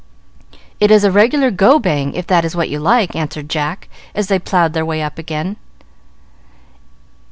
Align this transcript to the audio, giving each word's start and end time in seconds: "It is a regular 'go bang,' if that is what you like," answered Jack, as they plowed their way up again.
"It 0.79 0.89
is 0.89 1.03
a 1.03 1.11
regular 1.11 1.51
'go 1.51 1.77
bang,' 1.77 2.15
if 2.15 2.25
that 2.25 2.43
is 2.43 2.55
what 2.55 2.69
you 2.69 2.79
like," 2.79 3.15
answered 3.15 3.47
Jack, 3.51 3.87
as 4.15 4.29
they 4.29 4.39
plowed 4.39 4.73
their 4.73 4.83
way 4.83 5.03
up 5.03 5.19
again. 5.19 5.57